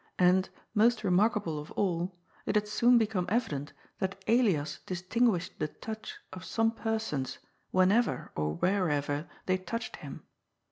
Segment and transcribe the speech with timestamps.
[0.17, 2.17] And, most remarkable of all,
[2.47, 3.69] it had soon become eyident
[3.99, 7.37] that Elias distinguished the touch of some persons
[7.71, 10.23] wheneyer or whereyer they touched him.